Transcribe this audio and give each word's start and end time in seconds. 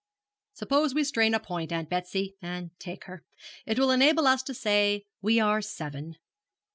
'Suppose 0.53 0.95
we 0.95 1.03
strain 1.03 1.35
a 1.35 1.39
point, 1.39 1.71
Aunt 1.71 1.87
Betsy, 1.87 2.35
and 2.41 2.71
take 2.79 3.03
her. 3.03 3.23
It 3.67 3.77
will 3.77 3.91
enable 3.91 4.25
us 4.25 4.41
to 4.41 4.53
say, 4.55 5.05
"we 5.21 5.39
are 5.39 5.61
seven."' 5.61 6.15